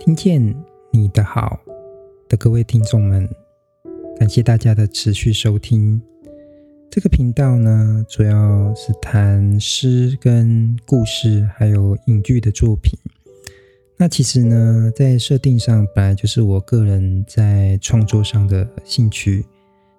[0.00, 0.42] 听见
[0.90, 1.60] 你的好
[2.26, 3.28] 的各位听众们，
[4.18, 6.00] 感谢大家的持续收听。
[6.90, 12.98] 这个频道呢，主要是谈诗跟故事，还有影剧的作品。
[13.98, 19.44] 那其实呢，在设定上本来就是我个人在创作上的兴趣，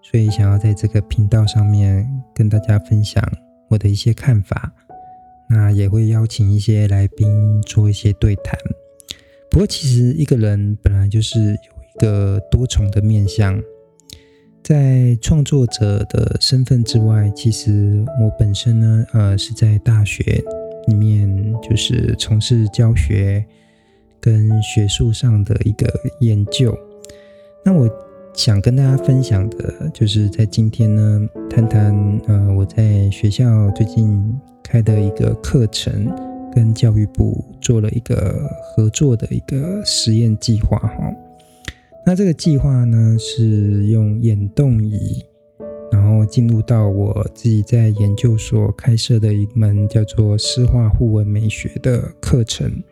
[0.02, 3.24] 所以想要在这个频道上面跟大家分享
[3.70, 4.74] 我的一些看法。
[5.48, 8.58] 那也会邀请一些来宾做一些对谈。
[9.52, 13.62] 不过，其实一个人本来就是有一个多重的面向。
[14.64, 20.42] 在创作者的身份之外，其实我本身呢，呃，是在大学
[20.88, 23.46] 里面就是从事教学
[24.22, 25.86] 跟学术上的一个
[26.22, 26.74] 研究。
[27.66, 27.90] 那我
[28.34, 34.34] 想跟大家分享的，就是在今天呢，谈谈呃我在学校最近
[34.64, 36.08] 开的一个课程，
[36.54, 41.14] 跟教育部做了一个合作的一个实验计划哈。
[42.06, 45.24] 那这个计划呢，是用眼动仪，
[45.92, 52.84] 然后进入到我自己在研究所开设的一门叫做诗画互文美学的课程，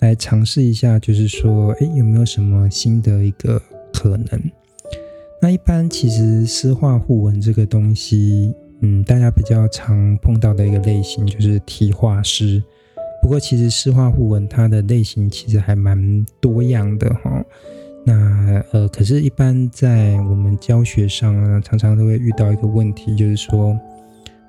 [0.00, 3.60] 来尝试一下，就是说，诶，有没有什么新的一个
[3.92, 4.42] 可能？
[5.40, 12.62] 那一般其实诗画互文这个东西，嗯，大家比较常碰到的一个类型就是题画诗。
[13.24, 17.42] 不过其实诗画互文它的类型其实还蛮多样的哈。
[18.04, 23.74] 那呃，可是，一般在我们教学上呢，常常都会遇到一个问题，就是说，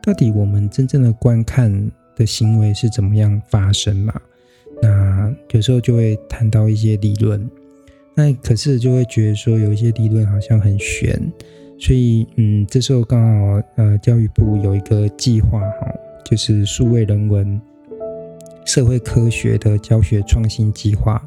[0.03, 4.13] 到底我们真正的观看的行为是怎么样发生嘛？
[4.81, 7.49] 那有时候就会谈到一些理论，
[8.13, 11.17] 那可是就会觉得说，有一些理论好像很玄，
[11.79, 15.95] 所以嗯，这时候刚好呃，教育部有一个计划哈，
[16.25, 17.61] 就是数位人文
[18.65, 21.21] 社会科学的教学创新计划。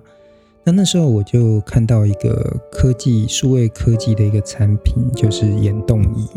[0.64, 6.28] 那那时候我就看到一个科技数位科技的一个产品，就是眼动仪。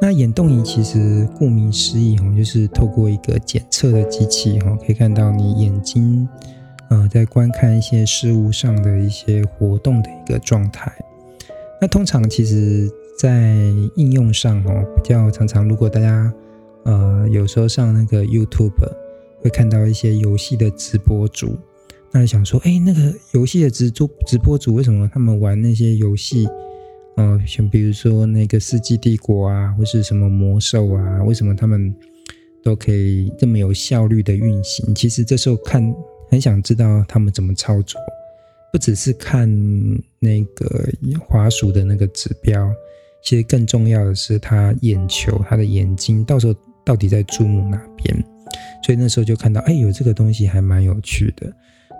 [0.00, 6.28] 那眼动仪其实顾名思义哈，就是透过一个检测的机器哈，可以看到你眼睛
[6.90, 10.92] 呃在观看一些事物上的一些活动的一个状态。
[11.80, 13.54] 那通常其实在
[13.94, 16.32] 应用上哈，比较常常，如果大家
[16.84, 18.72] 呃有时候上那个 YouTube
[19.46, 21.56] 会看到一些游戏的直播主。
[22.10, 26.48] 那想说，哎，那个游戏的直播直播主为什么他们玩那些游戏，
[27.16, 31.94] 呃，像比如说那个《世纪帝国》啊，或是什么魔兽啊，为什么他们
[32.60, 34.92] 都可以这么有效率的运行？
[34.92, 35.94] 其实这时候看，
[36.28, 38.00] 很想知道他们怎么操作，
[38.72, 39.48] 不只是看
[40.18, 40.88] 那个
[41.20, 42.68] 滑鼠的那个指标，
[43.22, 46.54] 其实更重要的是他眼球、他的眼睛，到时候
[46.84, 48.24] 到底在注目哪边？
[48.82, 51.52] 所以那时候就看到，哎，有这个东西还蛮有趣的。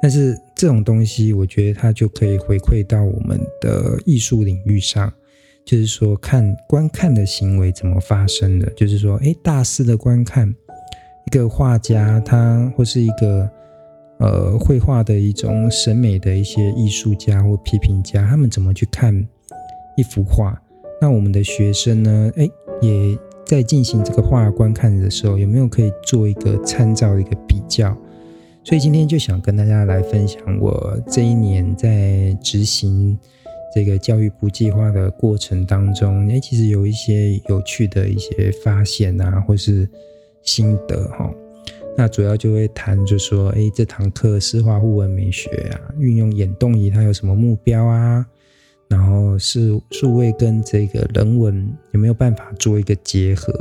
[0.03, 5.11] 但是这种东西，我觉得它就可以回馈到我们的艺术领域上，
[5.65, 10.55] 就是说看观看的行为怎么发生的，就是说，哎，大师的观看，
[11.27, 13.51] 一个画家他或是一个
[14.19, 19.27] 呃绘画的一种审美的一些艺术家或批评家，他们怎么去看
[19.97, 20.61] 一幅画？
[21.01, 22.49] 那我们的学生呢，哎，
[22.83, 27.97] 也在进行这个画观看的时候，有没有可以做一个参照一个比较？
[28.65, 33.17] 所以今天就想跟大家来分享我这一年在执行
[33.73, 39.89] 这个教育部计划的过程当中，哎，其实有一些有趣的一些发现啊，或是
[40.43, 41.31] 心得哈。
[41.97, 48.27] 那主要就会谈，就说，哎，这堂课诗画互文美学啊，运用眼动仪它有什么目标啊？
[48.89, 53.53] 然后是数位跟这个人文有没有办法做一个结合？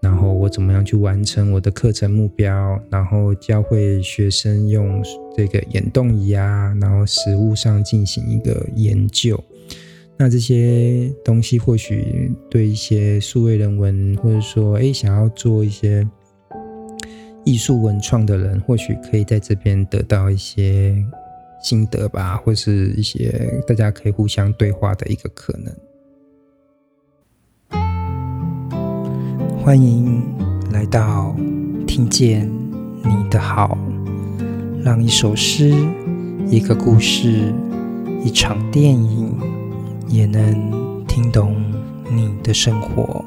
[0.00, 2.80] 然后我怎么样去完成我的课程目标？
[2.88, 5.02] 然后教会学生用
[5.36, 9.38] 这个眼动仪啊，然后实物上进行一个研究。
[10.16, 16.06] 那这些东西或许对一些数位人文，或者说哎想要做一些
[17.44, 20.96] 艺术文创的人，或许可以在这边得到一些
[21.62, 25.74] 心得吧，或是一些大家可以互相对话的一个可能。
[29.62, 30.22] 欢迎
[30.72, 31.34] 来到
[31.86, 32.50] 听见
[33.04, 33.76] 你的好，
[34.82, 35.74] 让一首诗、
[36.48, 37.52] 一个故事、
[38.24, 39.36] 一场电影，
[40.08, 41.54] 也能听懂
[42.10, 43.24] 你的生活。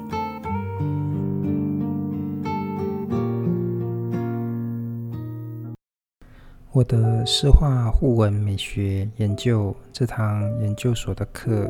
[6.74, 11.70] 我的诗画互文美学研究这堂研究所的课，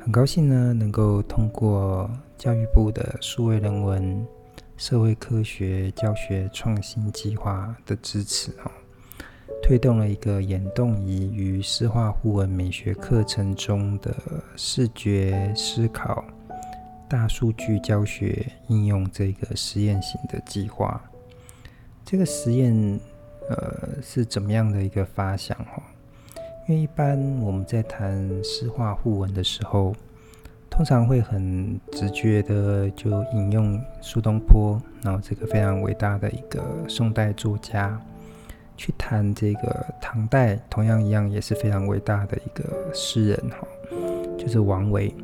[0.00, 2.10] 很高兴呢，能够通过。
[2.38, 4.26] 教育部的数位人文
[4.76, 8.70] 社会科学教学创新计划的支持哦，
[9.62, 14.14] 推动了一个眼动仪与诗画互文美学课程中的
[14.54, 16.22] 视觉思考、
[17.08, 21.02] 大数据教学应用这个实验型的计划。
[22.04, 23.00] 这个实验，
[23.48, 25.56] 呃，是怎么样的一个发想？
[25.58, 25.82] 哈，
[26.68, 29.94] 因为一般我们在谈诗画互文的时候，
[30.68, 38.00] 通常会很直觉的就引用苏东坡，然后这个非常伟大的一个宋代作家，
[38.76, 43.66] 去谈这个唐代同样一样也是非常伟大的一个诗人哈，
[44.36, 45.14] 就是王维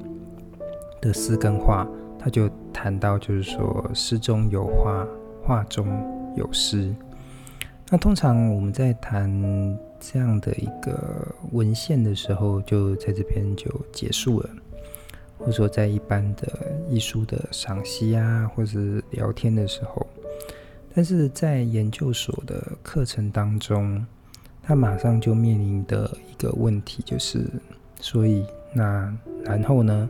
[1.01, 1.87] 的诗跟画，
[2.19, 5.07] 他就谈到就是说诗中有画，
[5.45, 5.87] 画中
[6.37, 6.95] 有诗。
[7.93, 9.31] 那通常我们在谈
[10.01, 14.49] 这样的一个文献的时候，就在这边就结束了。
[15.37, 20.07] 或者说，在一般的艺术的赏析啊，或者是聊天的时候，
[20.95, 24.07] 但是在研究所的课程当中，
[24.63, 27.45] 他马上就面临的一个问题就是，
[28.01, 29.15] 所以那
[29.45, 30.09] 然后呢，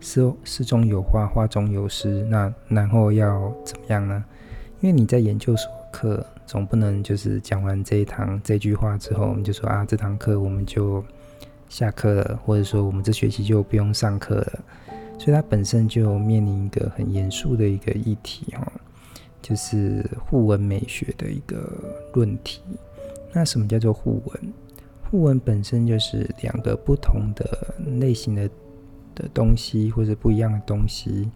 [0.00, 4.24] 诗诗中有画，画中有诗，那然后要怎么样呢？
[4.80, 11.04] 因为你在研究所课，总不能就是讲完这一堂这句话之后，我们就说啊，这堂课我们就。
[11.68, 14.60] 下课了，或者说我们这学期就不用上课了，
[15.18, 18.70] 所以它本身就面临一个很严肃的一个议题哈，
[19.40, 21.66] 就是互文美学的一个
[22.12, 22.60] 论题。
[23.32, 24.52] 那什么叫做互文？
[25.10, 28.46] 互文本身就是两个不同的类型的
[29.14, 31.30] 的东西，或者不一样的东西，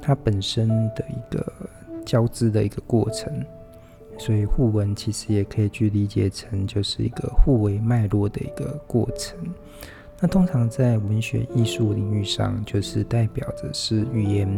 [0.00, 1.52] 它本身的一个
[2.06, 3.44] 交织的一个过程。
[4.16, 9.38] 所以互文其实也可以去理解成就是一个互为脉络的一个过程。
[10.20, 14.48] 那通常在文学艺术领域上，就是代表着是语言、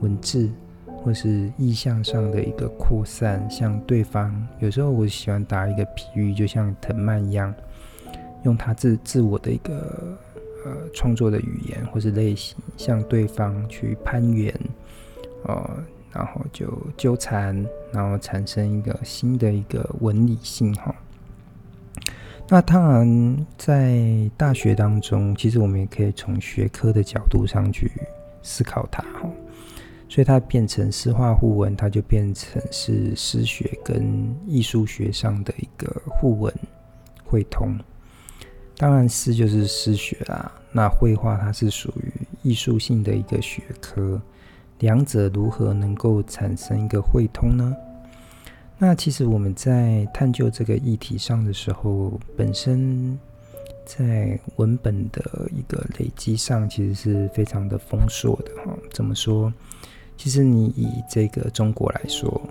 [0.00, 0.50] 文字
[0.86, 4.48] 或是意象上的一个扩散，向对方。
[4.58, 7.54] 有时候我喜欢打一个比喻，就像藤蔓一样，
[8.44, 10.18] 用他自自我的一个
[10.64, 14.52] 呃创作的语言或是类型，向对方去攀援，
[15.44, 15.84] 呃。
[16.12, 20.94] 然后就纠缠，然后产生一个新的一个纹理性哈。
[22.48, 27.90] 那当然，在大学当中，其实我们也可以从学科的角度上去
[28.42, 29.30] 思考它哈。
[30.08, 36.54] 所以它变成诗画互文，它就变成是诗学跟艺术学上的一个互文
[37.24, 37.74] 会通。
[38.76, 42.12] 当然，诗就是诗学啦，那绘画它是属于
[42.42, 44.20] 艺术性的一个学科。
[44.82, 47.72] 两者如何能够产生一个汇通呢？
[48.78, 53.16] 那其实我们在探究这个议题上的时候，本身
[53.86, 58.76] 在文本的一个累积上，其实是非常的丰硕的哈。
[58.90, 59.52] 怎么说？
[60.16, 62.42] 其实你以这个中国来说，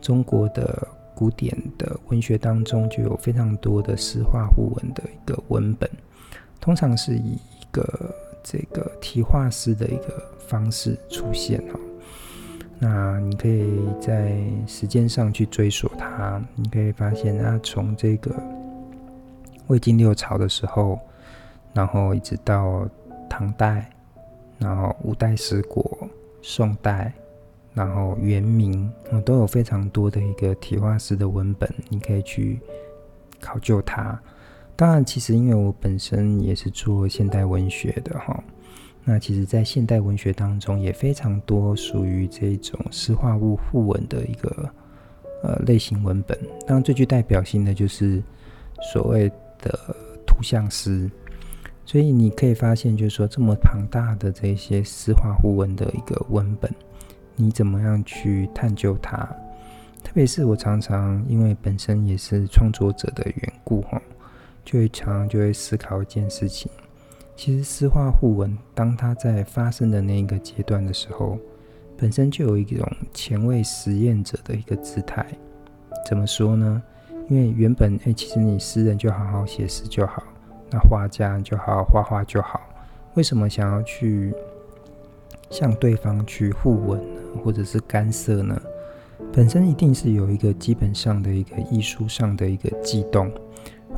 [0.00, 5.90] 中国的古典的文学当中就有非常多的诗画互文的一个文本，
[6.60, 11.78] 通常是以一个这个题画诗的一个方式出现哈，
[12.78, 18.34] 那你可以在时间上去追溯它，你可以发现它从这个
[19.68, 20.98] 魏晋六朝的时候，
[21.72, 22.88] 然后一直到
[23.28, 23.90] 唐代，
[24.58, 26.08] 然后五代十国、
[26.42, 27.12] 宋代，
[27.74, 28.90] 然后元明，
[29.24, 32.58] 都有非常多的一个题画诗的文本，你可以去
[33.40, 34.20] 考究它。
[34.80, 38.42] 当然，其实因为我本身也是做现代文学的哈。
[39.04, 44.72] 那其实，在现代文学当中，也非常多属于这种诗画物互文的一个
[45.42, 46.34] 呃类型文本。
[46.66, 48.22] 当然，最具代表性的就是
[48.90, 49.28] 所谓
[49.58, 49.78] 的
[50.26, 51.10] 图像诗。
[51.84, 56.74] 所以你可以发现，就是说这么庞大的这些诗画互文的一个文本，
[57.36, 59.28] 你怎么样去探究它？
[60.02, 64.00] 特别是我常常因为本身也是创作者的缘故，哈，
[64.70, 66.70] 就会常常就会思考一件事情。
[67.34, 71.36] 其实诗画互文，当它在发生的那一个阶段的时候，
[71.96, 75.26] 本身就有一种前卫实验者的一个姿态。
[76.06, 76.80] 怎么说呢？
[77.28, 80.22] 因为原本诶，其实你诗人就好好写诗就好，
[80.70, 82.60] 那画家就好好画画就好。
[83.14, 84.32] 为什么想要去
[85.50, 87.20] 向对方去互文呢？
[87.42, 88.56] 或者是干涉呢？
[89.32, 93.28] 本身一定是有一个基本上的一个艺术上的一个悸动。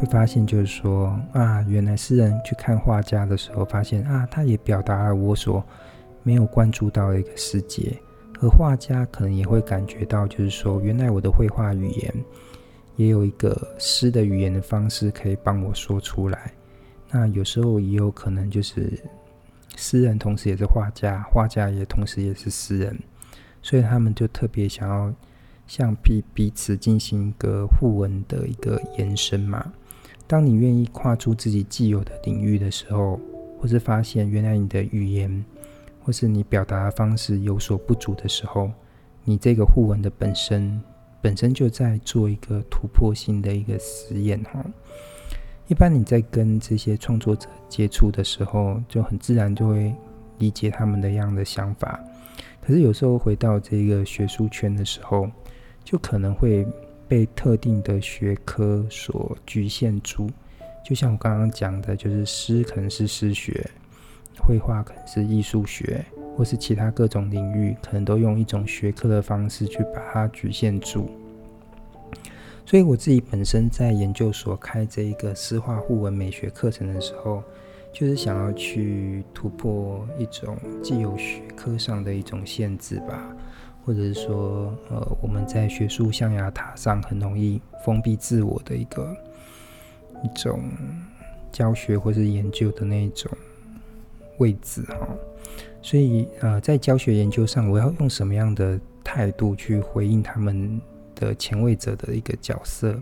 [0.03, 5.65] 会发现，就是说啊，原来诗人去看画家的时候，发现啊，他也表达了我所
[6.25, 7.97] 没有关注到的一个世界，
[8.41, 12.13] 而画家可能也会感觉到，就是说，原来我的绘画语言
[12.97, 16.53] 也有一个诗的语言的方式可以帮我说出来。
[17.09, 18.93] 那有时候也有可能就是
[19.77, 22.99] 诗人同时也是画家，画家也同时也是诗人，
[23.63, 25.15] 所以他们就特别想要
[25.69, 29.73] 向彼彼此进行一个互文的一个延伸嘛。
[30.33, 33.21] 当你愿意跨出自己既有的领域的时候，
[33.61, 35.45] 或是发现原来你的语言
[36.03, 38.71] 或是你表达的方式有所不足的时候，
[39.25, 40.81] 你这个互文的本身
[41.21, 44.65] 本身就在做一个突破性的一个实验哈。
[45.67, 49.95] 一般你在跟这些创作者接触的时候，就很自然就会
[50.39, 52.03] 理解他们的样的想法。
[52.63, 55.29] 可是有时候回到这个学术圈的时候，
[55.85, 56.67] 就可能会
[57.13, 60.31] 被特定的学科所局限住。
[60.83, 63.71] 就像我刚刚讲的，就是诗可能是诗学，
[64.41, 66.03] 绘画可能是艺术学，
[66.35, 71.11] 或是其他各种领域，可能都用一种学科的方式去把它局限住。
[72.65, 77.43] 所以我自己本身在研究所开这一个诗画互文美学课程的时候，
[77.93, 83.37] 就是想要去突破一种既有学科上的一种限制吧，
[83.85, 89.17] 或者是说，呃，我们在学术象牙塔上很容易封闭自我的一个
[90.23, 90.63] 一种
[91.51, 93.31] 教学或是研究的那种
[94.39, 95.09] 位置哈。
[95.83, 100.81] 所以，呃，在教学研究上，我要用什么样的态度去回应他们
[101.17, 102.97] 的前卫者的一个角色？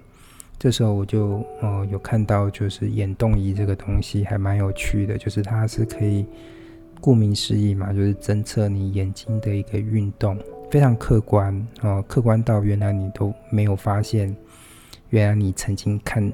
[0.59, 6.25] 这时候我就呃有看到，就是眼动仪这个东西还蛮有趣的，就是它是可以
[7.01, 10.39] 顾名思义嘛，就是侦测你眼睛的一个运动，
[10.71, 14.35] 非常客观哦、客观到原来你都没有发现，
[15.09, 16.33] 原来你曾经看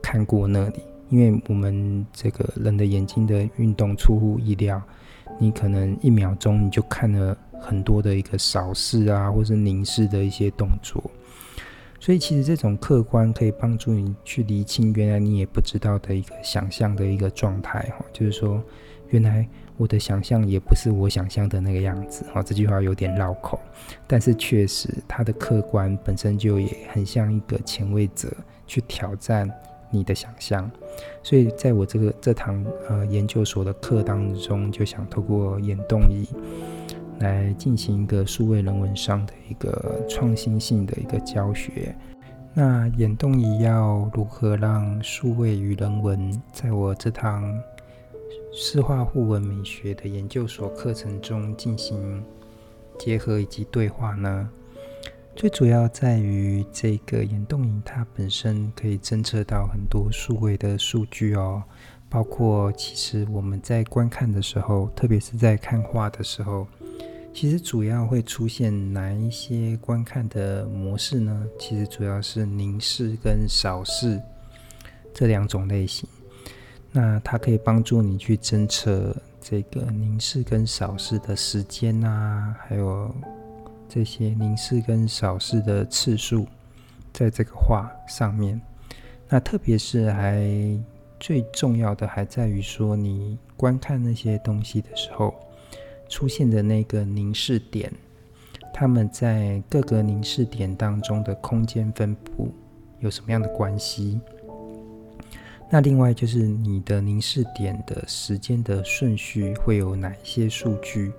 [0.00, 4.80] 看过那里，因为我们这个人的眼睛的运动出乎意料，
[5.38, 11.02] 你可能一秒钟你就看了很多的一个扫视啊，或是凝视的一些动作。
[11.98, 18.62] 所以，其实这种客观可以帮助你去厘清原来你也不知道的一个想象的一个状态哈，就是说，
[19.10, 22.42] 原来我的想象也不是我想象的那个样子哈。
[22.42, 23.60] 这句话有点绕口，
[24.06, 28.32] 但是确实它的客观本身就也很像一个前卫者
[28.66, 29.50] 去挑战
[29.90, 30.70] 你的想象。
[31.22, 36.26] 所以，在我这个这堂呃研究所的课当中，就想透过眼动仪。
[37.18, 41.94] 来进行一个数位人文上的一个创新性的一个教学。
[42.52, 47.44] 那眼动仪要如何让数位与人文在我这堂
[48.54, 52.22] 诗画互文美学的研究所课程中进行
[52.98, 54.46] 结合以及对话呢？
[55.34, 61.62] 最主要在于这个眼动仪它本身可以侦测到很多数位的数据哦，
[62.10, 66.66] 包括其实我们在观看的时候，特别是在看画的时候。
[67.32, 71.46] 其实主要会出现哪一些观看的模式呢？
[71.58, 74.20] 其实主要是凝视跟扫视
[75.14, 76.06] 这两种类型。
[76.92, 83.12] 那它可以帮助你去侦测这个凝视跟扫视的时间啊，还有
[83.88, 86.46] 这些凝视跟扫视的次数，
[87.12, 88.60] 在这个画上面。
[89.28, 90.46] 那特别是还
[91.18, 95.34] 最重要的还在于说，你观看那些东西的时候。
[96.08, 97.90] 出现的那个凝视点，
[98.70, 102.52] 它们在各个凝视点当中的空间分布
[103.00, 104.20] 有什么样的关系？
[105.72, 111.10] 那另外就是你的凝视点的时间的顺序会有哪些数据？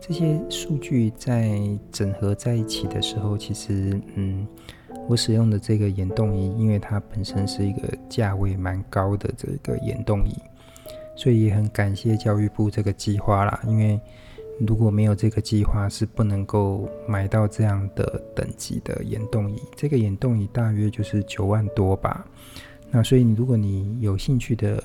[0.00, 1.60] 这些数据在
[1.92, 4.48] 整合在一起的时候，其实，嗯，
[5.06, 10.34] 我使用的这个眼动仪，因为它本身是一个价位蛮高的这个眼动仪，
[11.14, 14.00] 所以也很感谢教育部这个计划啦，因为。
[14.66, 19.58] 如果没有这个计划，是不能够买到这样的等级的眼动仪。
[19.74, 22.26] 这个眼动仪大约就是九万多吧。
[22.90, 24.82] 那所以，如果你有兴趣的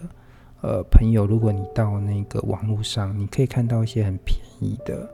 [0.62, 5.10] 呃朋友，如果你到那个网络上，你可以看到一些很便宜的，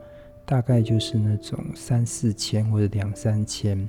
[0.46, 3.88] 大概就是那种三四千或者两三千。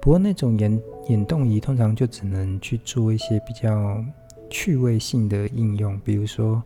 [0.00, 4.04] 不过那种眼眼动仪通常就只能去做一些比较
[4.50, 6.62] 趣味性的应用，比如说。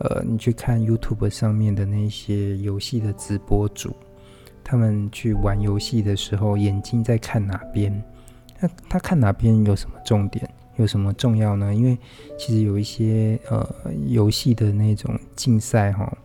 [0.00, 3.94] 呃，你去看 YouTube 上面的那些游戏的直播主，
[4.64, 8.02] 他们去玩游戏的时候，眼睛在看哪边？
[8.58, 10.50] 那他看哪边有什么重点？
[10.76, 11.74] 有什么重要呢？
[11.74, 11.98] 因为
[12.38, 13.68] 其实有一些呃
[14.06, 16.16] 游戏的那种竞赛哈，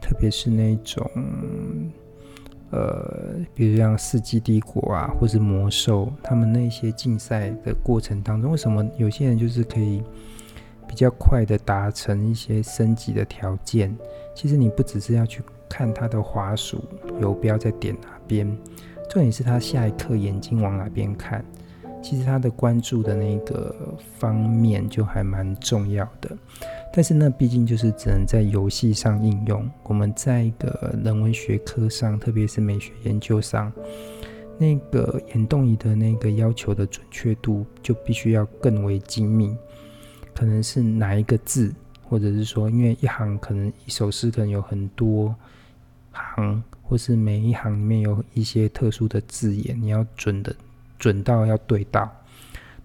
[0.00, 1.10] 特别是那种
[2.70, 10.02] 呃，比如像《世纪帝国》啊，或是《魔兽》，他们那些竞赛的过程当中，为什么有些人就是可以？
[10.86, 13.96] 比较快的达成一些升级的条件。
[14.34, 16.84] 其实你不只是要去看他的滑鼠
[17.20, 18.46] 游标在点哪边，
[19.08, 21.42] 重点是他下一刻眼睛往哪边看。
[22.04, 23.74] 其实他的关注的那个
[24.18, 26.30] 方面就还蛮重要的。
[26.92, 29.68] 但是呢毕竟就是只能在游戏上应用。
[29.84, 33.72] 我们在一个人文学科上，特别是美学研究上，
[34.58, 39.56] 那个眼动仪的那个要求的准确度就必须要更为精密，
[40.34, 45.34] 可能是哪一个字，或者是说，因为一行可能一首诗可能有很多
[46.12, 50.54] 行，或是每一行里面有一些特殊的字眼，你要准的
[50.98, 52.10] 准到要对到。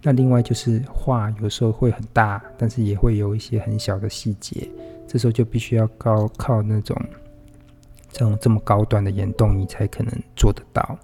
[0.01, 4.69] 那另外就是画有时候会很大，但是也会有一些很小的细节，
[5.07, 6.95] 这时候就必须要高靠那种
[8.11, 10.97] 这种这么高端的眼动仪才可能做得到。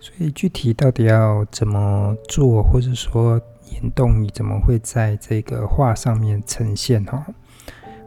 [0.00, 3.38] 所以具体到底要怎么做，或者说
[3.72, 7.22] 眼动仪怎么会在这个画上面呈现哈？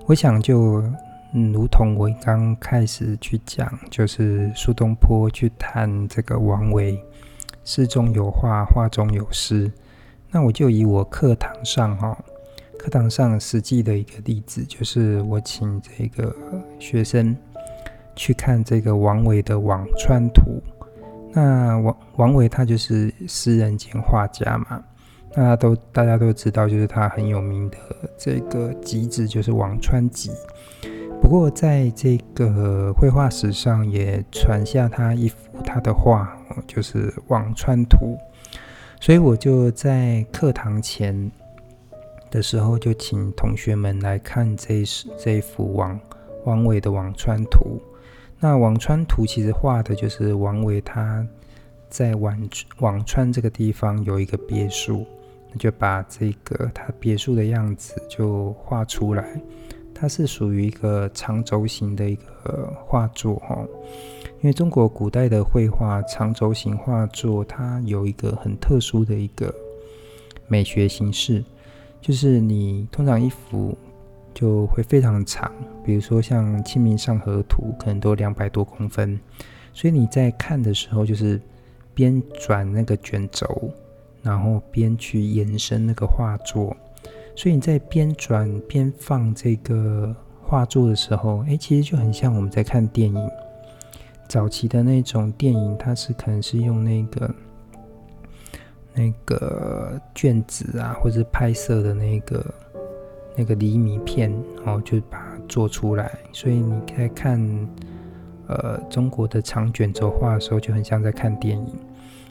[0.08, 0.84] 我想就
[1.34, 7.04] 如同我刚开始去讲，就是苏东坡去谈这个王维。
[7.64, 9.72] 诗中有画，画中有诗。
[10.30, 12.18] 那我就以我课堂上哈，
[12.78, 16.36] 课堂上实际的一个例子，就是我请这个
[16.78, 17.36] 学生
[18.16, 20.42] 去看这个王维的《辋川图》。
[21.32, 24.84] 那王王维他就是诗人兼画家嘛，
[25.34, 27.78] 那都大家都知道，就是他很有名的
[28.18, 30.30] 这个集子就是《辋川集》。
[31.24, 36.38] 不过在这个绘画史上，也传下他一幅他的画。
[36.68, 38.18] 就是《輞川图》，
[39.00, 41.32] 所以我就在课堂前
[42.30, 44.84] 的时候，就请同学们来看这
[45.18, 45.98] 这一幅王
[46.44, 47.80] 王维的《輞川图》。
[48.40, 51.26] 那《輞川图》其实画的就是王维他
[51.90, 55.08] 在輞輞川这个地方有一个别墅，
[55.58, 59.42] 就把这个他别墅的样子就画出来。
[60.04, 63.58] 它是属于一个长轴形的一个画作哈。
[64.42, 69.56] 因为中国古代的绘画长轴形画作，它有一个很特殊的一个
[70.46, 71.42] 美学形式，
[72.02, 73.78] 就是你通常一幅
[74.34, 75.50] 就会非常长，
[75.86, 79.18] 比如说像《清明上河图》，可能都两百多公分，
[79.72, 81.40] 所以你在看的时候，就是
[81.94, 83.72] 边转那个卷轴，
[84.22, 86.76] 然后边去延伸那个画作，
[87.36, 93.30] 所以你在边转边放这个画作的时候，哎，其实就很像我们在看电影。
[94.30, 97.36] 早期的那种电影，它是可能是用那个
[98.94, 102.54] 那个卷子啊，或者拍摄的那个
[103.36, 104.32] 那个厘米片，
[104.66, 106.12] 然后就把它做出来。
[106.32, 107.40] 所以你在看
[108.48, 111.76] 呃中国的长卷轴画的时候，就很像在看电影。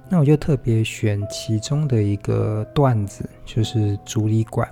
[0.09, 4.69] 那我就特别选其中的一个段子，就是竹里馆，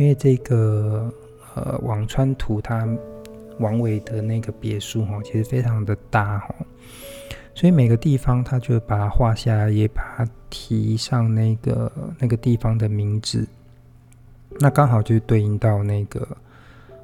[0.00, 1.12] 因为这个
[1.54, 2.88] 呃《輞川图》它。
[3.58, 6.54] 王维的那个别墅哈，其实非常的大哈，
[7.54, 13.46] 所以每个地方他就把它画下来，也把它提上那个那个地方的名字，
[14.58, 16.26] 那刚好就对应到那个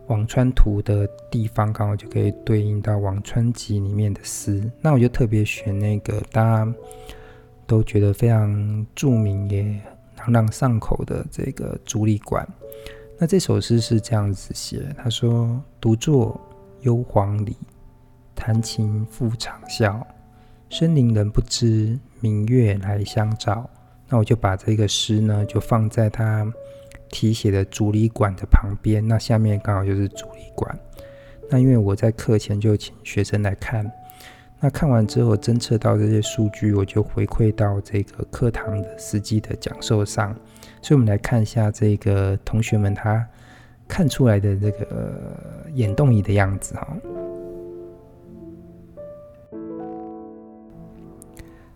[0.10, 4.64] 《輞川图》的地方，刚好就可以对应到《輞川集》里面的诗。
[4.80, 6.74] 那我就特别选那个大家
[7.66, 9.78] 都觉得非常著名也
[10.26, 12.44] 朗朗上口的这个《竹里馆》。
[13.16, 16.40] 那这首诗是这样子写，他说：“独坐
[16.80, 17.56] 幽篁里，
[18.34, 20.02] 弹琴复长啸。
[20.68, 23.68] 深林人不知，明月来相照。”
[24.08, 26.46] 那我就把这个诗呢，就放在他
[27.08, 29.06] 题写的竹里馆的旁边。
[29.06, 30.76] 那下面刚好就是竹里馆。
[31.48, 33.88] 那因为我在课前就请学生来看，
[34.66, 40.34] 那看完之后侦测到这些数据，我就回馈到这个课堂的实际的讲授上。
[40.82, 43.24] 所以，我们来看一下这个同学们他
[43.86, 45.14] 看出来的这个
[45.74, 46.96] 眼动仪的样子哈。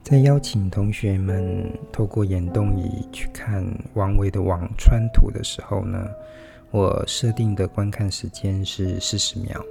[0.02, 6.10] 在邀请同学们透过眼动仪去看王维的《輞川图》的时候呢，
[6.72, 9.64] 我设定的观看时间是四十秒。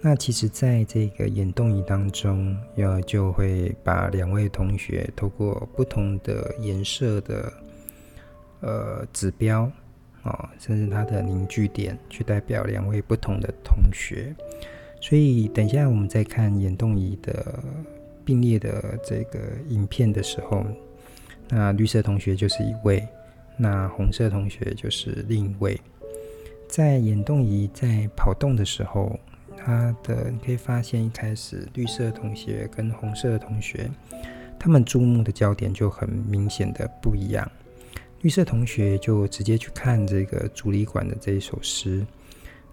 [0.00, 7.52] 那其实，在这个眼动仪当中，要就会把两位同学透过不同的颜色的。
[8.62, 9.70] 呃，指标
[10.22, 14.34] 啊、甚至它的凝聚点，去代表两位不同的同学。
[14.98, 17.62] 所以，等一下我们在看眼动仪的
[18.24, 20.64] 并列的这个影片的时候，
[21.50, 23.06] 那绿色同学就是一位，
[23.58, 25.78] 那红色同学就是另一位。
[26.66, 29.20] 在眼动仪在跑动的时候，
[29.66, 33.90] 他的你可以发现，一开始绿色同学跟红色的同学，
[34.60, 37.50] 他们注目的焦点就很明显的不一样。
[38.20, 42.06] 绿色同学就直接去看这个竹里馆的这一首诗，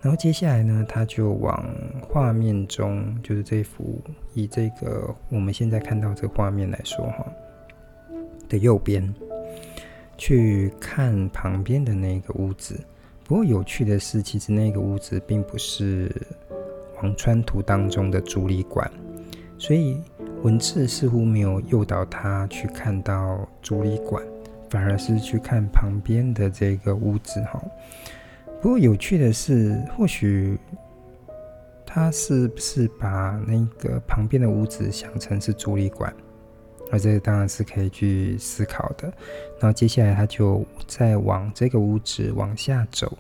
[0.02, 1.68] 然后接下来呢，他就往
[2.00, 4.00] 画面中，就是这幅
[4.36, 7.26] 以这个我们现在看到这画面来说哈
[8.48, 9.12] 的右边，
[10.16, 12.80] 去看旁边的那个屋子。
[13.26, 16.10] 不过有趣的是，其实那个屋子并不是
[17.04, 18.90] 《輞川图》当中的竹里馆，
[19.58, 20.02] 所以
[20.42, 24.24] 文字似乎没有诱导他去看到主理馆，
[24.70, 27.62] 反而是去看旁边的这个屋子哈。
[28.62, 30.58] 不过有趣的是，或许
[31.86, 36.14] 他是不是把那个旁边的屋子想成是主理馆？
[36.90, 39.12] 那这当然是可以去思考的。
[39.60, 43.18] 然后接下来他就再往这个屋子往下走，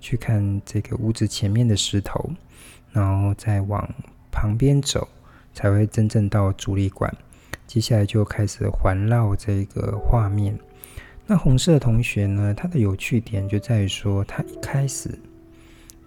[0.00, 2.30] 去看这个屋子前面的石头，
[2.92, 3.88] 然后再往
[4.30, 5.06] 旁边走，
[5.54, 7.14] 才会真正到主理馆。
[7.66, 10.58] 接下来就开始环绕这个画面。
[11.26, 15.10] 那红色同学呢，他的有趣点就在于说，他一开始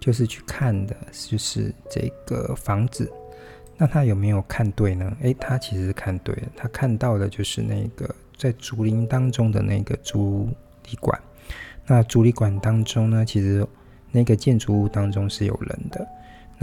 [0.00, 3.08] 就是去看的就是这个房子。
[3.76, 5.16] 那他有没有看对呢？
[5.22, 6.42] 诶，他其实是看对了。
[6.56, 10.48] 他看到的就是那个在竹林当中的那个主
[10.88, 11.20] 理馆。
[11.86, 13.66] 那竹里馆当中呢，其实
[14.10, 16.06] 那个建筑物当中是有人的。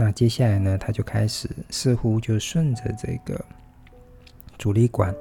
[0.02, 3.38] 那接下来呢，他就开始似乎就顺着这个
[4.56, 5.14] 主理馆，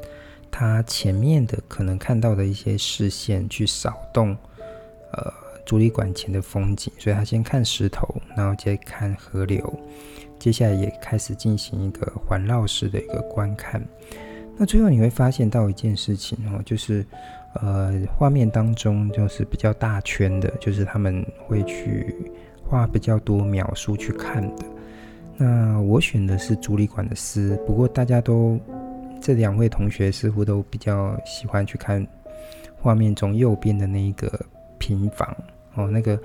[0.50, 4.30] 他前面的可能看到的一些视线去扫动，
[5.12, 5.34] 呃，
[5.66, 6.94] 主理馆前的风景。
[6.98, 9.78] 所以他先看石头，然后接看河流。
[10.40, 13.86] 接下来也开始进行一个环绕式的一个观看，
[14.56, 17.06] 那最后你会发现到一件事情哦，就是
[17.56, 22.16] 呃画面当中就是比较大圈的，就是他们会去
[22.70, 24.66] 画比较多描述去看的。
[25.36, 28.60] 那我选的是主理馆的诗，不过大家都
[29.20, 32.06] 这两位同学似乎都比较喜欢去看
[32.78, 34.40] 画面中右边的那一个
[34.78, 35.36] 平房
[35.74, 36.18] 哦，那个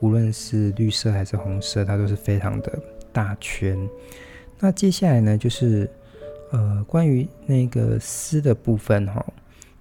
[0.00, 2.72] 无论是绿色还是红色，它都是非常的。
[3.12, 3.78] 大圈，
[4.58, 5.88] 那接下来呢，就是
[6.50, 9.24] 呃，关于那个诗的部分哈，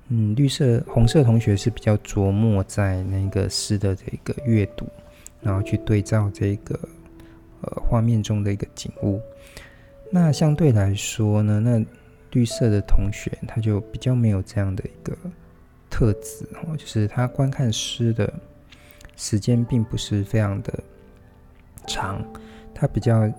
[0.10, 4.88] 嗯，绿色、红色同学是比较琢磨在那个诗的这个阅读，
[5.44, 6.80] 然后去对照这个
[7.62, 9.22] 呃画面中的一个景物。
[10.10, 11.86] 那相对来说呢，那
[12.32, 15.16] 绿色的同学他就比较没有这样的一个
[15.90, 18.32] 特质哦，就是他观看诗的
[19.16, 20.74] 时间并不是非常的
[21.86, 22.26] 长。
[22.76, 23.32] 它比较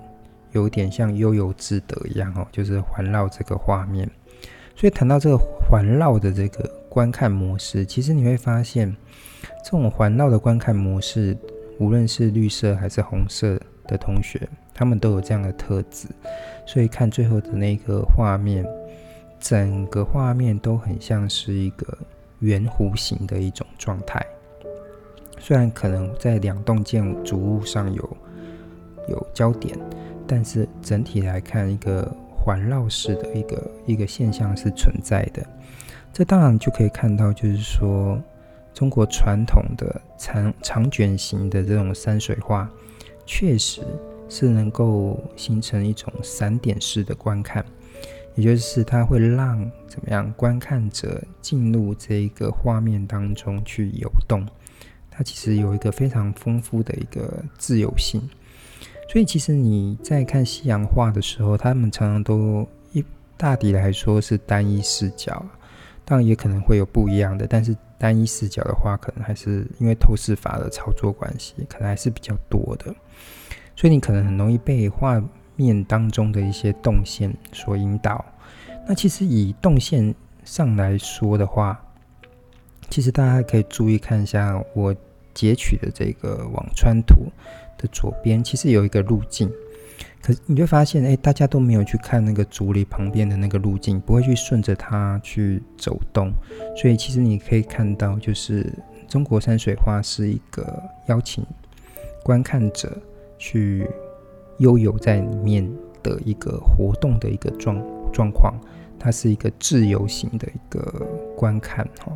[0.52, 4.08] 有点像悠游自得一样哦，就是环绕这个画面。
[4.76, 8.96] 所以谈到这个环绕的这个观看模式，其实你会发现，
[9.64, 11.36] 这种环绕的观看模式，
[11.78, 16.08] 无论是绿色还是红色的同学，他们都有这样的特质。
[16.66, 18.66] 所以看最后的那个画面，
[19.38, 21.98] 整个画面都很像是一个
[22.40, 24.24] 圆弧形的一种状态。
[25.38, 28.16] 虽然可能在两栋建筑物上有。
[29.06, 29.78] 有焦点，
[30.26, 35.46] 但是整体来看，一个环绕式的一个一个现象是存在的。
[36.10, 38.18] 这当然就可以看到，就是说
[38.74, 42.68] 中国传统的长长卷型的这种山水画，
[43.24, 43.80] 确实
[44.28, 47.64] 是能够形成一种散点式的观看，
[48.34, 54.44] 也就是它会让怎么样观看者进入这个画面当中去游动，
[55.10, 58.20] 它其实有一个非常丰富的一个自由性。
[59.08, 63.04] 所以，其实你在看西洋画的时候，他们常常都一
[63.36, 65.46] 大抵来说是单一视角，
[66.04, 72.94] 当然也可能会有不一样的，但是单一视角的话，可能还是因为透视法的操作关系，可能还是比较多的。
[73.76, 75.22] 所以你可能很容易被画
[75.56, 78.24] 面当中的一些动线所引导。
[78.86, 80.14] 那其实以动线
[80.44, 81.80] 上来说的话，
[82.90, 84.94] 其实大家可以注意看一下我
[85.32, 87.30] 截取的这个网川图。
[87.76, 89.50] 的左边其实有一个路径，
[90.24, 96.32] 可是你就发现，哎，大家都没有去看那个竹篱旁边的那个路径，不会去顺着它去走动。
[96.74, 98.72] 所以其实你可以看到，就是
[99.06, 101.44] 中国山水画是一个邀请
[102.22, 102.96] 观看者
[103.36, 103.86] 去
[104.60, 105.70] 悠游在里面
[106.02, 108.54] 的一个活动的一个状状况，
[108.98, 111.06] 它是一个自由型的一个
[111.36, 112.10] 观看哈。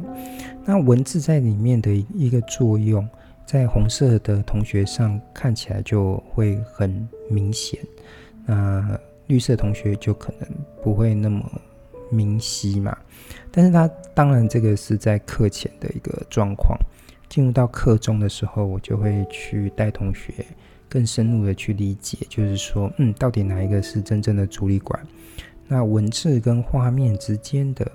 [0.64, 3.06] 那文字在里面的一个作用。
[3.48, 7.80] 在红色的同学上看起来就会很明显，
[8.44, 10.46] 那绿色同学就可能
[10.82, 11.42] 不会那么
[12.10, 12.94] 明晰嘛。
[13.50, 16.78] 但是他当然这个是在课前的一个状况，
[17.30, 20.44] 进入到课中的时候，我就会去带同学
[20.86, 25.00] 更深入的去理解，就是说，嗯，到底哪一个是真正的主理馆？
[25.66, 27.90] 那文字跟画面之间的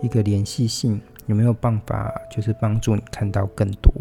[0.00, 3.92] 一个联系性有没有办法，就是帮助你看到更多？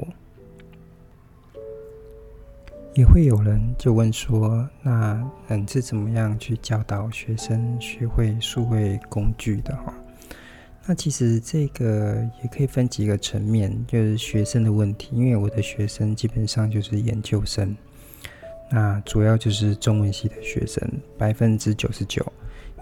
[2.94, 9.94] 也会有人就问说：“那嗯是怎么样去教导学生学会数位工具的？”哈，
[10.86, 15.10] 那其实这个也可以分几个层面，就是学生的问题。
[15.14, 17.74] 因为我的学生基本上就是研究生，
[18.70, 20.86] 那主要就是中文系的学生，
[21.18, 22.26] 百分之九十九。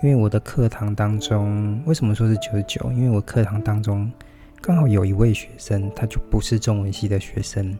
[0.01, 2.91] 因为我的课堂当中，为什么说是九十九？
[2.93, 4.11] 因为我课堂当中
[4.59, 7.77] 刚好有一位学生，他就不是中文系的学生，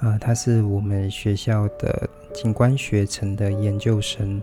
[0.00, 4.42] 啊、他是我们学校的景观学程的研究生，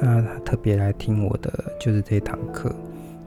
[0.00, 2.74] 那他特别来听我的就是这堂课，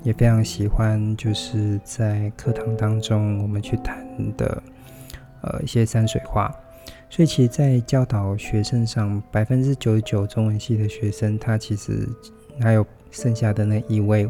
[0.03, 4.05] 也非常喜欢就是在课堂当中我们去谈
[4.35, 4.63] 的
[5.41, 6.53] 呃一些山水画，
[7.09, 12.07] 所以其实，在教导学生上，百分之九十九中文系的学生，他其实
[12.59, 12.85] 还有。
[13.11, 14.29] 剩下的那一位，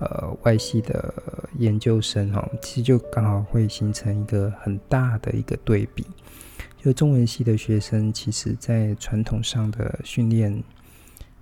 [0.00, 1.14] 呃，外系的
[1.60, 6.04] 研究生哦，其实就刚好会形成一个很大的一个对比。
[6.82, 10.62] 就中文系的学生，其实在传统上的训练，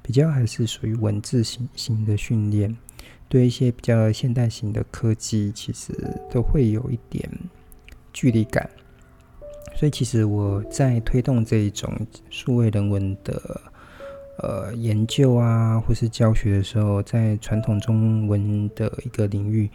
[0.02, 2.76] 比较还是属于文字型型的训练，
[3.28, 5.92] 对一些比较现代型的科技，其实
[6.28, 7.30] 都会有一点
[8.12, 8.68] 距离感。
[9.76, 11.94] 所以，其实我在推动这一种
[12.30, 13.60] 数位人文的。
[14.40, 19.68] 呃，研究啊，或是教学的时候，在传统中文的一个领域，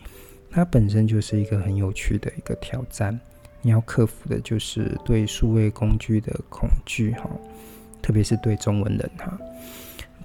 [0.49, 3.19] 它本身就是一个很有趣的一个挑战。
[3.63, 7.28] 你要克服的就是对数位工具的恐惧，哈，
[7.99, 9.36] 特别是对中文人哈。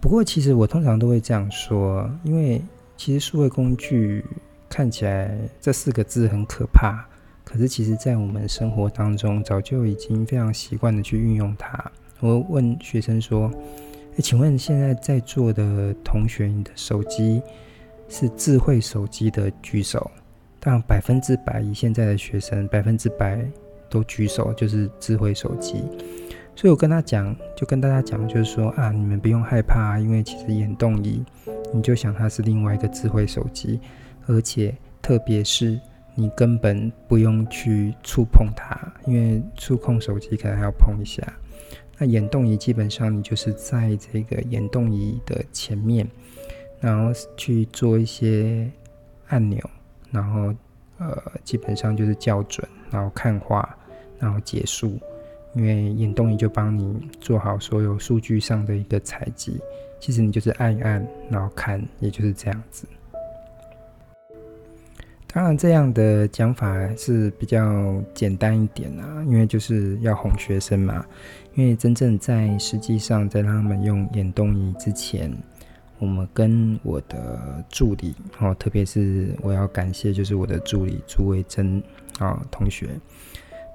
[0.03, 2.61] 不过，其实我通常都会这样说，因为
[2.99, 4.23] 其实数位工具
[4.69, 7.07] 看起来这四个字很可怕，
[7.45, 11.91] 可是其实在我们生活当中，早就已经非常习惯的去运用它。
[12.21, 13.51] 我问学生说。
[14.21, 17.41] 请问现在在座的同学，你的手机
[18.09, 20.11] 是智慧手机的举手？
[20.69, 23.43] 让百分之百以现在的学生百分之百
[23.89, 25.83] 都举手，就是智慧手机。
[26.55, 31.25] 所以我跟他讲，就跟大家讲，就是说啊，你们不用害怕，因为其实眼动仪，
[31.73, 33.81] 你就想它是另外一个智慧手机，
[34.27, 35.81] 而且特别是
[36.15, 41.23] 你根本不用去触碰它，因为触控手机可能还要碰一下。
[41.97, 46.07] 那眼动仪基本上你就是在这个眼动仪的前面，
[46.79, 48.71] 然后去做一些
[49.29, 49.59] 按钮，
[50.11, 50.55] 然后
[50.99, 53.77] 呃基本上就是校准，然后看画，
[54.19, 54.99] 然后结束。
[55.55, 59.59] 因为眼动仪就帮你做好所有数据上的一个采集，
[59.99, 62.87] 其实你就是按一按，然后看，也就是这样子。
[65.33, 71.05] 当然，这样的讲法是比较简单一点啊，因为就是要哄学生嘛。
[71.55, 75.33] 因为真正在实际上在让他们用眼动仪之前，
[75.99, 81.83] 我们跟我的助理哦，特别是我要感谢就是我的助理朱维珍
[82.19, 82.89] 啊同学，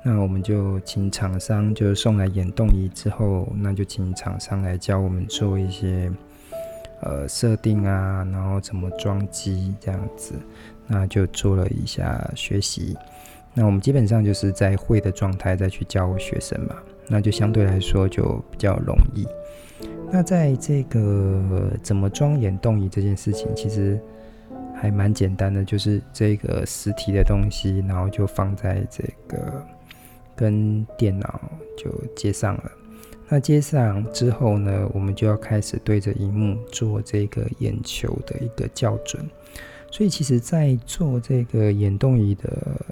[0.03, 6.11] 那我们就请厂商就送来眼动仪之后，那就请厂商来教我们做一些
[7.01, 10.33] 呃设定啊，然后怎么装机这样子。
[10.85, 12.97] 那就做了一下学习，
[13.53, 16.75] 那我们基本上就是在会的状态再去教学生嘛，
[17.07, 19.25] 那就相对来说就比较容易。
[20.11, 23.99] 那在这个怎么装眼动仪这件事情，其实
[24.75, 29.65] 还蛮简单的，就是这个实体的东西，然后就放在这个
[30.35, 31.41] 跟电脑
[31.77, 32.71] 就接上了。
[33.29, 39.27] 那接上之后呢，我们就要开始对着荧幕做这个眼球的一个校准。
[39.89, 42.83] 所以，其实，在做这个眼动仪的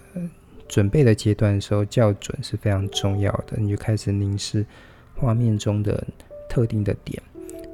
[0.67, 3.57] 准备的阶段的时候，校准是非常重要的。
[3.57, 4.63] 你就开始凝视
[5.15, 6.03] 画面中的
[6.51, 7.23] 特定的点，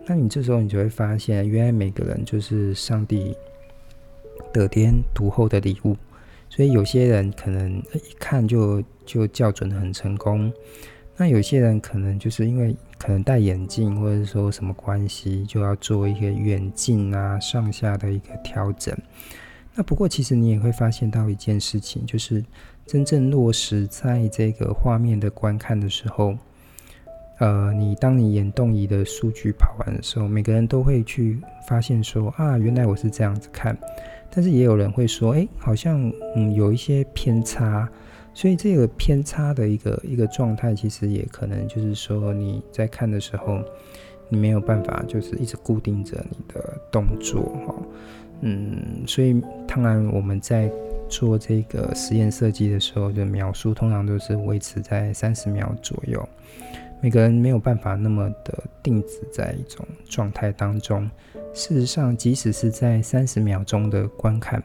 [0.05, 3.35] 那你这时候你就会发现，原来每个人就是上帝
[4.53, 5.97] 得天独厚的礼物。
[6.47, 10.53] 所以，有些人可能一看就就校准得很成功，
[11.15, 12.75] 那有些人可能就是因为。
[12.99, 18.91] 可能戴眼镜，或者说什么关系，就要做一个远近啊、上下的一个调整。
[19.75, 22.43] 那不过，其实你也会发现到一件事情，就是
[22.87, 26.35] 真正落实在这个画面的观看的时候，
[27.39, 33.77] 呃，你当你眼动仪的数据跑完的时候，每个人都会去发现说啊，原来我是这样子看。
[34.29, 37.87] 但是也有人会说，哎，好像嗯有一些偏差。
[38.33, 43.59] 所以这个偏差的一个一个状态，其实也可能就是说你在看的时候，
[44.29, 47.75] 你没有办法就是一直固定着你的动作哈，
[48.41, 50.71] 嗯，所以当然我们在
[51.09, 56.29] 做这个实验设计的时候的描述，通常都是维持在三十秒左右。
[57.01, 61.09] 每个人没有办法那么的定止在一种状态当中。
[61.53, 64.63] 事实上，即使是在三十秒钟的观看，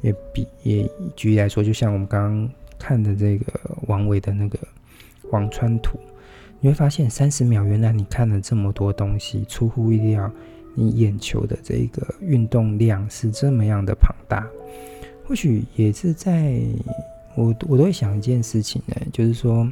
[0.00, 2.50] 也比也举例来说，就像我们刚刚。
[2.78, 4.58] 看的这个王维的那个
[5.30, 5.98] 輞川图，
[6.60, 10.30] 你会发现三十秒，原来你看了这么多东西，出乎意料，
[10.74, 14.46] 你眼球的这个运动量是这么样的庞大。
[15.24, 16.60] 或许也是在
[17.34, 19.66] 我我都会想一件事情呢，就是说，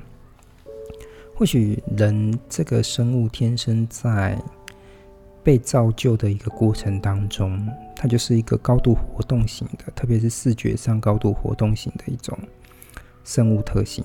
[1.36, 4.40] 或许人这个生物天生在
[5.42, 12.38] 被造就的一个过程当中，它就是一个高度活动型的，特别是视觉上高度活动型的一种
[13.24, 14.04] 生物特性。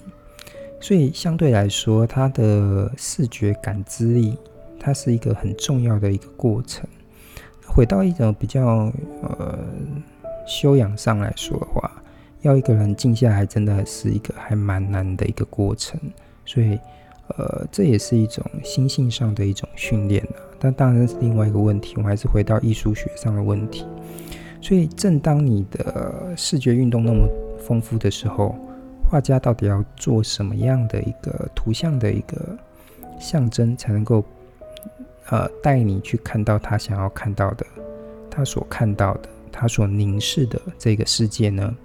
[0.82, 4.36] 所以相对来说，它的视觉感知力，
[4.80, 6.88] 它是一个很重要的一个过程。
[7.66, 9.60] 回到一种比较呃
[10.48, 12.02] 修养上来说的话，
[12.42, 16.00] 要一个人静下来，真的是一个还蛮难的一个过程。
[16.46, 16.80] 所以
[17.38, 20.42] 呃，这也是一种心性上的一种训练啊。
[20.60, 23.86] 但当然是另外一个问题，我们还是回到艺术学上的问题。
[24.62, 27.28] 所以，正当你的视觉运动那么
[27.60, 28.56] 丰富的时候，
[29.10, 32.58] 画家到底要做什么样的一个图像的一个
[33.20, 34.24] 象征，才能够
[35.30, 37.66] 呃带你去看到他想要看到的，
[38.30, 41.76] 他所看到的，他所凝视的这个世界呢？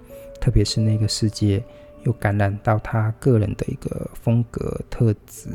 [0.41, 1.63] 特别是那个世界
[2.05, 5.49] 又感染到他个人的一个风格特质，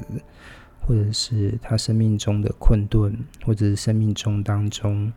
[0.87, 5.13] 或者是他生命中的困顿，或者是生命中当中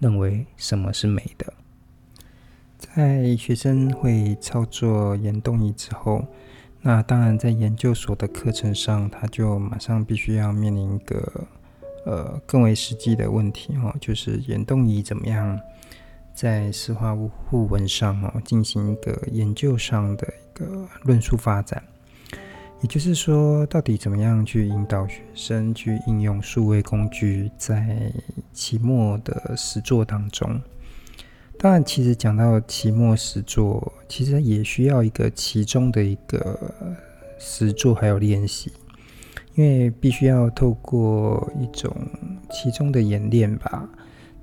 [0.00, 1.52] 认为什么是美的。
[2.78, 6.26] 在学生会操作岩动仪之后，
[6.80, 11.46] 那当然在研究所的课程上，他就马上必须要面临一个
[12.04, 15.60] 呃更为实际的问题哈，就是岩动仪怎么样
[16.34, 21.82] 在石化物互文上哦进行一个研究上的个论述发展，
[22.80, 28.12] 也就是说，到底怎么样去引导学生去应用数位工具在
[28.52, 30.60] 期末的实作当中。
[31.58, 36.58] 当然，其实讲到期末实作，其实也需要一个其中的一个
[37.38, 38.72] 实作还有练习，
[39.54, 41.94] 因为必须要透过一种
[42.50, 43.88] 其中的演练吧，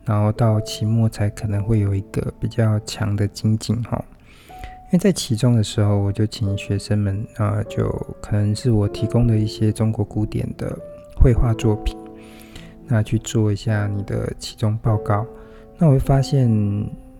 [0.05, 4.01] 然后到期末才可能会有一个比较强的精进哈。
[4.91, 7.87] 因为在其中的时候，我就请学生们啊，就
[8.21, 10.77] 可能是我提供的一些中国古典的
[11.15, 11.97] 绘画作品，
[12.87, 15.25] 那去做一下你的其中报告，
[15.77, 16.49] 那我会发现。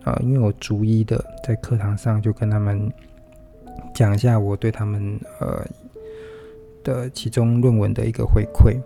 [0.02, 2.90] 啊，因为我逐一的在课堂上就跟他们
[3.94, 5.62] 讲一下我对他们呃
[6.82, 8.78] 的其中论文的一个回馈，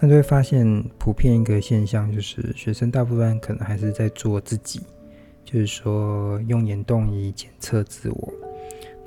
[0.00, 4.80] 那就会发现普遍一个现象就是学生大部分可能还是在做自己，
[5.50, 8.34] 就是说用眼动仪检测自我。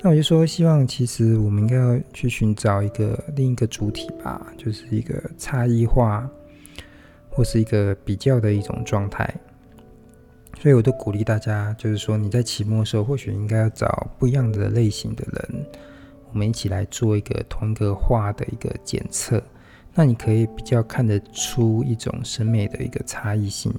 [0.00, 6.28] 那我就说，希望其实我们应该要去寻找一个另一个主体吧，就是一个差异化
[7.30, 9.32] 或是一个比较的一种状态。
[10.58, 15.64] 所以，我都鼓励大家，就是说你在期末的时候，或许应该要找不一样的类型的人，
[16.32, 19.40] 我们一起来做一个同一个画的一个检测。
[19.94, 23.72] 那你可以比较看得出一种审美的一个差异性。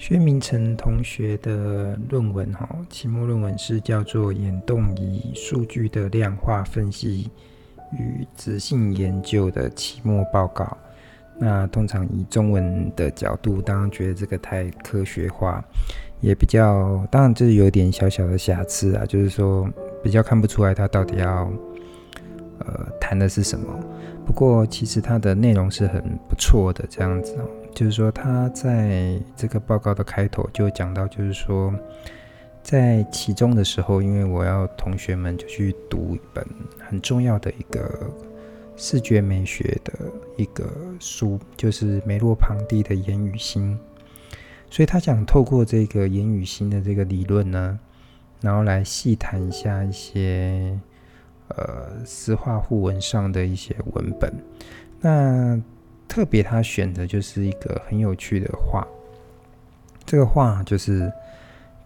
[0.00, 7.30] 薛明成同学的论文，哈，期末论文是叫做《眼动仪数据的量化分析
[7.92, 10.64] 与质性研究的期末报告》。
[11.38, 15.62] 那通常以中文的角度，当然觉得这个太科学化，
[16.22, 19.68] 也比较，当然这是有点小小的瑕疵啊，就是说
[20.02, 21.52] 比较看不出来他到底要
[22.60, 23.66] 呃谈的是什么。
[24.24, 27.44] 不过其实它的内容是很不错的，这样子哦，
[27.80, 31.74] 就是说他在这个报告的开头就讲到，就是说
[32.62, 36.46] 在其中的时候，因为我要同学们就去读一本
[36.78, 37.90] 很重要的一个。
[38.76, 39.92] 视觉美学的
[40.38, 40.66] 一个
[40.98, 43.78] 书，就是梅洛庞蒂的言语心，
[44.70, 47.78] 所以他想透过这个言语心的这个理论呢，
[48.40, 50.80] 然后来细谈一下一些
[51.48, 54.32] 呃湿画互文上的一些文本。
[55.02, 55.60] 那
[56.10, 58.84] 特别他选的就是一个很有趣的画，
[60.04, 61.10] 这个画就是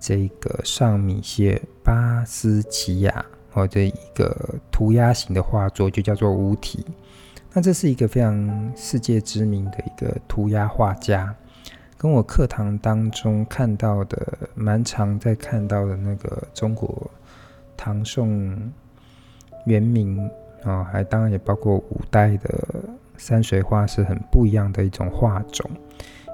[0.00, 3.24] 这个尚米歇巴斯奇亚。
[3.52, 4.36] 或者一个
[4.72, 6.84] 涂鸦型的画作就叫做无题，
[7.52, 11.32] 那这是一个非常世界知名的一个涂鸦画家，
[11.96, 17.08] 跟我课堂当中看到的蛮常在看到的那个中国
[17.76, 18.72] 唐宋
[19.66, 20.28] 元明
[20.64, 22.58] 啊，还当然也包括五代的
[23.16, 25.70] 山水画是很不一样的一种画种，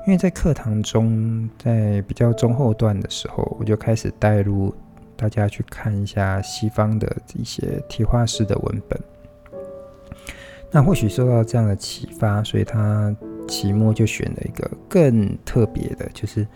[0.07, 4.75] 因为在课堂中在比较中后段的时候，我就开始带入。
[5.17, 8.99] 大家去看一下西方的一些贴画师的文本，
[10.71, 13.15] 那或许受到这样的启发，所以他
[13.47, 16.49] 期末就选了一个更特别的，就是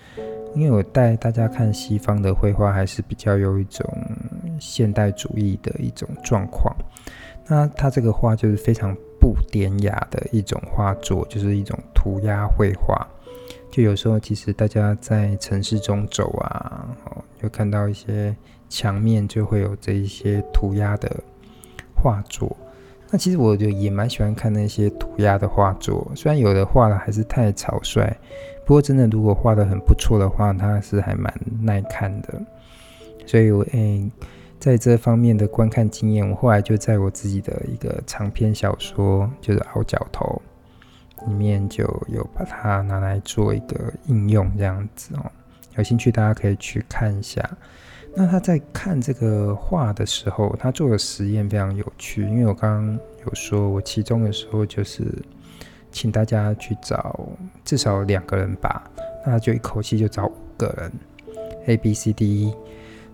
[0.55, 3.87] 因为我带大家看西方的绘画，还是比较有一种
[4.59, 6.75] 现代主义的一种状况。
[7.47, 13.09] 那他这个画就是非常不典雅的一种画作，就是一种涂鸦绘画。
[13.71, 16.87] 就有时候，其实大家在城市中走啊，
[17.43, 18.37] 就看到一些
[18.69, 21.11] 墙面就会有这一些涂鸦的
[21.97, 22.55] 画作。
[23.11, 28.15] 那其实我就也蛮喜欢看那些涂鸦的画作，虽然有的画的还是太草率，
[28.67, 32.39] 不过真的如果画的很不错的话，它是还蛮耐看的。
[33.25, 34.07] 所以我诶、
[34.65, 40.41] 在这方面的观看经验，我后来就在我自己的一个长篇小说，就是《凹角头》
[41.29, 45.31] 里面就有把它拿来做一个应用，这样子哦。
[45.77, 47.47] 有兴趣大家可以去看一下。
[48.15, 52.23] 那他在看这个画的时候，他做的实验非常有趣。
[52.23, 55.05] 因为我刚刚有说，我其中的时候就是
[55.93, 57.29] 请大家去找
[57.67, 58.91] 至少两个人吧，
[59.27, 60.91] 那就一口气就找五个人
[61.67, 62.55] ，A、B、C、D、E，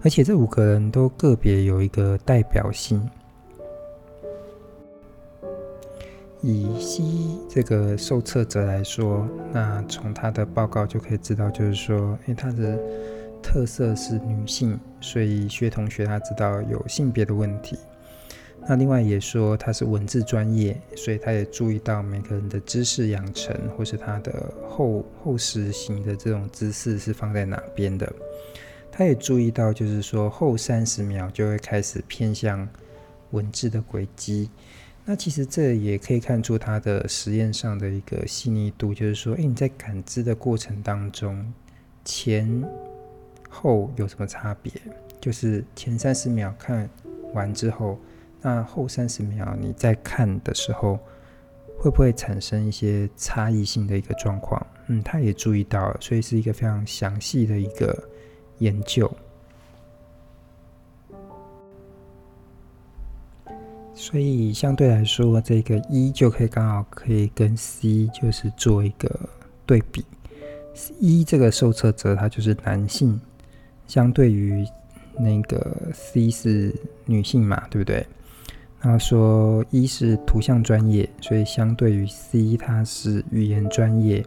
[0.02, 3.08] 而且这五个人都个别有一个代表性。
[6.42, 7.02] 以 C
[7.48, 12.78] 这个受测者来说，那从他的报告就可以知道，就是说，因为他的。
[13.42, 17.74] 特色是女性，所以薛同学他知道有性别的问题。
[18.68, 28.12] 那另外也说他是文字专业，所以他也注意到每个人的知识养成或是他的后后实行的这种姿势是放在哪边的。
[29.00, 32.68] 他也注意到，就是说后三十秒就会开始偏向
[33.30, 34.50] 文字的轨迹。
[35.06, 41.50] 那其实这也可以看出他的实验上的一个细腻度，就是说，诶，你在感知的过程当中，
[42.04, 42.62] 前。
[43.48, 44.70] 后有什么差别？
[45.18, 46.86] 就是前三十秒看
[47.32, 47.98] 完之后，
[48.42, 50.98] 那后三十秒你再看的时候，
[51.78, 54.64] 会不会产生一些差异性的一个状况？
[54.88, 58.09] 嗯，他也注意到了，所以是一个非常详细的一个
[58.60, 59.10] 研究。
[63.92, 69.10] 所以相对来说，这个 E 就可以刚好可以跟 C 就是做一个
[69.66, 70.02] 对比。
[70.98, 73.20] E 这个受测者他就是男性。
[73.86, 74.64] 相对于
[75.18, 76.72] 那个 C 是
[77.04, 78.06] 女性嘛，对不对？
[78.80, 84.24] 然后说一是图像专业，所以相对于 C 它是语言专业，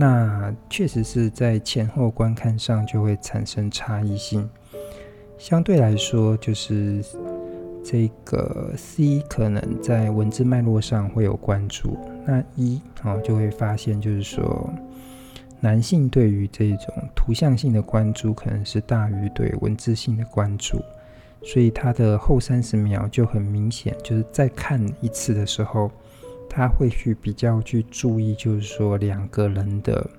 [0.00, 4.48] 那确实是在前后观看上就会产生差异性。
[5.36, 7.04] 相对来说，就是
[7.82, 14.70] 这个 C 可能在文字脉络上会有关注，那一哦就会发现就是说。
[15.60, 20.80] 男性对于这种图像性的关注可能是大于对文字性的关注，
[21.42, 25.90] 所以他的后三十秒就很明显，就是再看一次的时候，
[26.58, 30.10] 他会去比较去注意，就是说两个人的，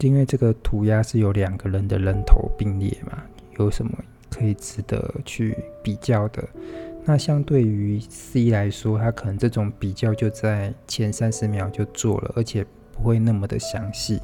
[0.00, 3.22] 因为这个涂鸦是有两个人的人头并列嘛，
[3.58, 3.90] 有什么
[4.28, 6.46] 可以值得去比较的？
[7.06, 12.66] 那相对于 C 来说，他可能这种比较就在前三十秒就做了，而且。
[12.92, 14.20] 不会那么的详细，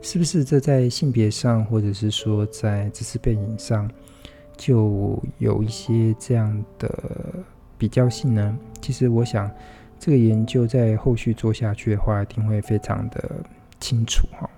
[0.00, 0.44] 是不是？
[0.44, 3.90] 这在性别上，或者是说在知识背景上，
[4.56, 6.88] 就有一些这样的
[7.76, 8.56] 比较性呢？
[8.80, 9.50] 其实我想，
[9.98, 13.30] 这个研究在后续做下去的话，一定会非常的
[13.80, 14.48] 清楚哈。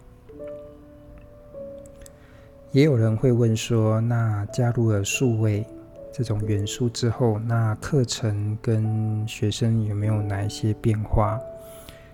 [2.73, 5.65] 也有人会问说，那加入了数位
[6.13, 11.41] 这种元素之后，那课程跟学生有没有哪一些变化？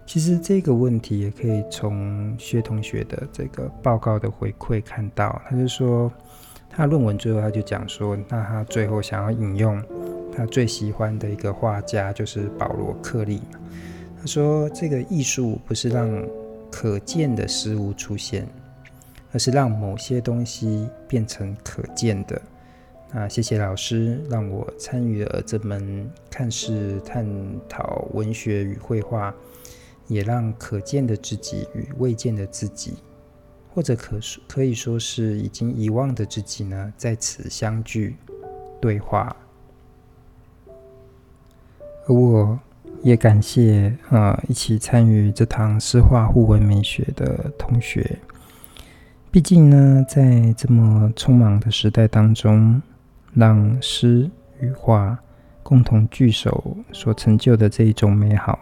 [0.06, 6.12] 其实这个问题也可以从薛同学的这个报告的回馈看到，他就说
[6.70, 9.82] 他论文最后他就讲说，那他最后想要引用
[10.36, 13.40] 他最喜欢的一个画家就是保罗克利。
[14.20, 16.10] 他说这个艺术不是让
[16.70, 18.48] 可见的事物出现，
[19.32, 22.40] 而是让某些东西变成可见的。
[23.12, 27.26] 那谢谢老师让我参与了这门看似探
[27.68, 29.34] 讨文学与绘画。
[30.06, 32.92] 也让可见的自己与未见的自己，
[33.72, 38.14] 或者可可以说是已经遗忘的自己呢，在此相聚
[38.82, 39.34] 对话。
[42.06, 42.58] 而我
[43.02, 48.18] 也感谢啊、呃，一起参与这堂诗画互文美学的同学。
[49.30, 52.80] 毕竟呢，在这么匆忙的时代当中，
[53.32, 54.30] 让诗
[54.60, 55.18] 与画
[55.62, 58.58] 共同聚首所成就的这一种美好。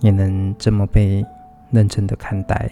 [0.00, 1.24] 也能这么被
[1.70, 2.68] 认真的看待。